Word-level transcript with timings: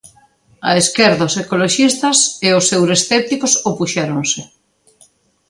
A 0.69 0.71
esquerda, 0.83 1.29
os 1.29 1.35
ecoloxistas 1.43 2.17
e 2.47 2.49
os 2.59 2.65
euroescépticos 2.77 3.53
opuxéronse. 3.71 4.41